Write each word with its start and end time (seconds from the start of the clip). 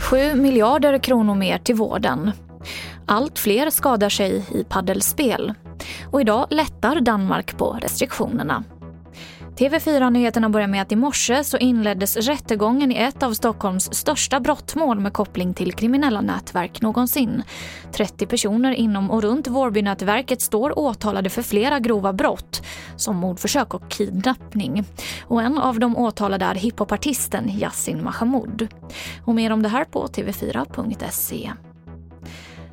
Sju 0.00 0.34
miljarder 0.34 0.98
kronor 0.98 1.34
mer 1.34 1.58
till 1.58 1.74
vården. 1.74 2.30
Allt 3.06 3.38
fler 3.38 3.70
skadar 3.70 4.08
sig 4.08 4.44
i 4.54 4.64
paddelspel. 4.64 5.54
Och 6.10 6.20
idag 6.20 6.46
lättar 6.50 7.00
Danmark 7.00 7.58
på 7.58 7.78
restriktionerna. 7.82 8.64
TV4-nyheterna 9.56 10.48
börjar 10.48 10.68
med 10.68 10.82
att 10.82 10.92
i 10.92 10.96
morse 10.96 11.44
så 11.44 11.58
inleddes 11.58 12.16
rättegången 12.16 12.92
i 12.92 12.96
ett 12.96 13.22
av 13.22 13.32
Stockholms 13.32 13.94
största 13.94 14.40
brottmål 14.40 15.00
med 15.00 15.12
koppling 15.12 15.54
till 15.54 15.72
kriminella 15.72 16.20
nätverk 16.20 16.80
någonsin. 16.80 17.42
30 17.92 18.26
personer 18.26 18.72
inom 18.72 19.10
och 19.10 19.22
runt 19.22 19.48
Vårbynätverket 19.48 20.42
står 20.42 20.78
åtalade 20.78 21.30
för 21.30 21.42
flera 21.42 21.78
grova 21.78 22.12
brott 22.12 22.51
som 22.96 23.16
mordförsök 23.16 23.74
och 23.74 23.90
kidnappning. 23.90 24.84
Och 25.26 25.42
en 25.42 25.58
av 25.58 25.78
de 25.78 25.96
åtalade 25.96 26.44
är 26.44 26.54
hiphopartisten 26.54 27.48
Yasin 27.48 28.04
Mahamud. 28.04 28.68
Och 29.24 29.34
mer 29.34 29.52
om 29.52 29.62
det 29.62 29.68
här 29.68 29.84
på 29.84 30.06
tv4.se. 30.06 31.52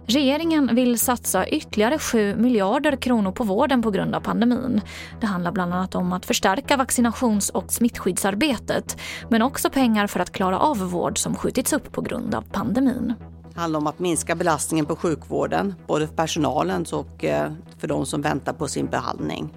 Regeringen 0.10 0.76
vill 0.76 1.00
satsa 1.00 1.48
ytterligare 1.48 2.00
7 2.00 2.36
miljarder 2.36 2.96
kronor 2.96 3.32
på 3.32 3.44
vården 3.44 3.82
på 3.82 3.92
grund 3.92 4.16
av 4.16 4.20
pandemin. 4.20 4.82
Det 5.22 5.28
handlar 5.28 5.52
bland 5.52 5.74
annat 5.74 5.96
om 5.96 6.14
att 6.14 6.26
förstärka 6.26 6.78
vaccinations 6.78 7.50
och 7.50 7.72
smittskyddsarbetet 7.72 8.98
men 9.30 9.42
också 9.42 9.70
pengar 9.70 10.08
för 10.08 10.20
att 10.20 10.32
klara 10.32 10.60
av 10.60 10.78
vård 10.78 11.18
som 11.18 11.36
skjutits 11.36 11.74
upp 11.74 11.92
på 11.92 12.02
grund 12.02 12.36
av 12.36 12.42
pandemin. 12.42 13.14
Det 13.54 13.60
handlar 13.60 13.80
om 13.80 13.88
att 13.88 14.00
minska 14.00 14.36
belastningen 14.36 14.86
på 14.86 14.96
sjukvården, 14.96 15.76
både 15.88 16.08
för 16.08 16.16
personalen 16.16 16.86
och 16.94 17.26
eh, 17.26 17.52
för 17.78 17.88
de 17.88 18.06
som 18.06 18.22
väntar 18.22 18.54
på 18.54 18.68
sin 18.68 18.86
behandling. 18.86 19.54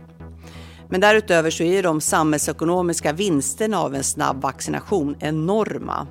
Men 0.92 1.00
därutöver 1.00 1.50
så 1.50 1.62
är 1.62 1.82
de 1.82 2.00
samhällsekonomiska 2.00 3.12
vinsterna 3.12 3.80
av 3.80 3.94
en 3.94 4.04
snabb 4.04 4.42
vaccination 4.42 5.16
enorma. 5.20 6.06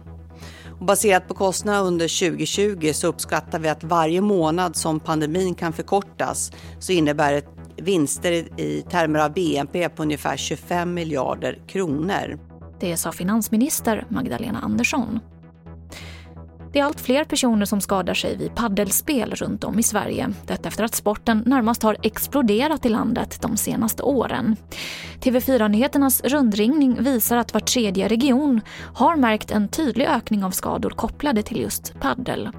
Och 0.80 0.86
baserat 0.86 1.28
på 1.28 1.34
kostnaderna 1.34 1.88
under 1.88 2.30
2020 2.30 2.92
så 2.94 3.08
uppskattar 3.08 3.60
vi 3.60 3.70
att 3.70 3.84
varje 3.84 4.22
månad 4.22 4.76
som 4.76 5.00
pandemin 5.00 5.56
kan 5.56 5.74
förkortas 5.74 6.52
så 6.80 6.92
innebär 6.92 7.34
det 7.34 7.46
vinster 7.82 8.32
i 8.60 8.86
termer 8.90 9.20
av 9.20 9.34
BNP 9.34 9.90
på 9.90 10.04
ungefär 10.04 10.38
25 10.38 10.94
miljarder 10.94 11.60
kronor. 11.68 12.40
Det 12.80 12.98
sa 12.98 13.12
finansminister 13.12 14.06
Magdalena 14.10 14.60
Andersson. 14.60 15.20
Det 16.72 16.80
är 16.80 16.84
allt 16.84 17.02
fler 17.02 17.24
personer 17.24 17.66
som 17.66 17.82
skadar 17.82 18.14
sig 18.14 18.38
vid 18.38 18.56
paddelspel 18.56 19.36
runt 19.36 19.64
om 19.64 19.80
i 19.80 19.84
Sverige. 19.84 20.34
Detta 20.48 20.68
efter 20.68 20.84
att 20.84 20.96
sporten 20.96 21.44
närmast 21.46 21.84
har 21.84 21.98
exploderat 22.04 22.86
i 22.86 22.90
landet 22.90 23.42
de 23.42 23.58
senaste 23.58 24.04
åren. 24.04 24.56
TV4-nyheternas 25.20 26.22
rundringning 26.24 27.04
visar 27.04 27.38
att 27.38 27.54
var 27.54 27.62
tredje 27.62 28.08
region 28.08 28.62
har 28.96 29.16
märkt 29.16 29.52
en 29.52 29.68
tydlig 29.68 30.06
ökning 30.06 30.44
av 30.44 30.52
skador 30.52 30.90
kopplade 30.90 31.44
till 31.44 31.62
just 31.62 32.00
paddel. 32.00 32.50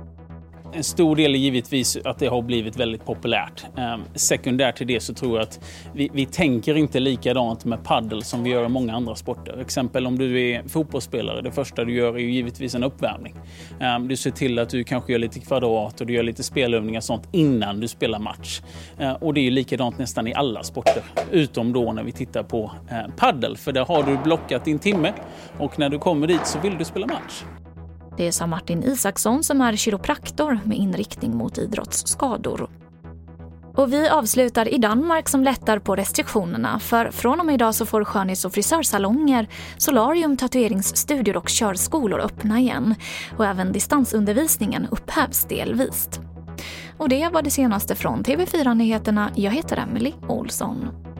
En 0.74 0.84
stor 0.84 1.16
del 1.16 1.34
är 1.34 1.38
givetvis 1.38 1.98
att 2.04 2.18
det 2.18 2.26
har 2.26 2.42
blivit 2.42 2.76
väldigt 2.76 3.04
populärt. 3.04 3.64
Ehm, 3.76 4.00
sekundärt 4.14 4.76
till 4.76 4.86
det 4.86 5.00
så 5.00 5.14
tror 5.14 5.36
jag 5.36 5.42
att 5.42 5.60
vi, 5.94 6.10
vi 6.12 6.26
tänker 6.26 6.74
inte 6.74 7.00
likadant 7.00 7.64
med 7.64 7.84
paddel 7.84 8.22
som 8.22 8.42
vi 8.42 8.50
gör 8.50 8.64
i 8.64 8.68
många 8.68 8.94
andra 8.94 9.14
sporter. 9.14 9.58
Exempel 9.60 10.06
om 10.06 10.18
du 10.18 10.40
är 10.40 10.68
fotbollsspelare, 10.68 11.42
det 11.42 11.52
första 11.52 11.84
du 11.84 11.94
gör 11.94 12.14
är 12.14 12.18
ju 12.18 12.32
givetvis 12.32 12.74
en 12.74 12.84
uppvärmning. 12.84 13.34
Ehm, 13.80 14.08
du 14.08 14.16
ser 14.16 14.30
till 14.30 14.58
att 14.58 14.68
du 14.68 14.84
kanske 14.84 15.12
gör 15.12 15.18
lite 15.18 15.40
kvadrat 15.40 16.00
och 16.00 16.06
du 16.06 16.12
gör 16.12 16.22
lite 16.22 16.42
spelövningar 16.42 17.00
och 17.00 17.04
sånt 17.04 17.28
innan 17.32 17.80
du 17.80 17.88
spelar 17.88 18.18
match. 18.18 18.60
Ehm, 18.98 19.16
och 19.16 19.34
det 19.34 19.40
är 19.40 19.44
ju 19.44 19.50
likadant 19.50 19.98
nästan 19.98 20.26
i 20.26 20.34
alla 20.34 20.62
sporter, 20.62 21.02
utom 21.30 21.72
då 21.72 21.92
när 21.92 22.02
vi 22.02 22.12
tittar 22.12 22.42
på 22.42 22.72
eh, 22.90 23.14
paddel. 23.16 23.56
För 23.56 23.72
där 23.72 23.84
har 23.84 24.02
du 24.02 24.16
blockat 24.24 24.64
din 24.64 24.78
timme 24.78 25.12
och 25.58 25.78
när 25.78 25.88
du 25.88 25.98
kommer 25.98 26.26
dit 26.26 26.46
så 26.46 26.58
vill 26.60 26.78
du 26.78 26.84
spela 26.84 27.06
match. 27.06 27.61
Det 28.16 28.32
sa 28.32 28.46
Martin 28.46 28.82
Isaksson 28.82 29.44
som 29.44 29.60
är 29.60 29.76
kiropraktor 29.76 30.58
med 30.64 30.78
inriktning 30.78 31.36
mot 31.36 31.58
idrottsskador. 31.58 32.70
Och 33.74 33.92
vi 33.92 34.08
avslutar 34.08 34.74
i 34.74 34.78
Danmark 34.78 35.28
som 35.28 35.44
lättar 35.44 35.78
på 35.78 35.96
restriktionerna 35.96 36.78
för 36.78 37.10
från 37.10 37.40
och 37.40 37.46
med 37.46 37.54
idag 37.54 37.74
så 37.74 37.86
får 37.86 38.04
skönhets 38.04 38.44
och 38.44 38.52
frisörsalonger, 38.52 39.48
solarium, 39.76 40.36
tatueringsstudior 40.36 41.36
och 41.36 41.48
körskolor 41.48 42.20
öppna 42.20 42.60
igen. 42.60 42.94
Och 43.38 43.46
även 43.46 43.72
distansundervisningen 43.72 44.86
upphävs 44.90 45.44
delvis. 45.44 46.08
Och 46.98 47.08
det 47.08 47.28
var 47.32 47.42
det 47.42 47.50
senaste 47.50 47.94
från 47.94 48.22
TV4 48.22 48.74
Nyheterna. 48.74 49.30
Jag 49.34 49.50
heter 49.50 49.76
Emily 49.76 50.12
Olsson. 50.28 51.11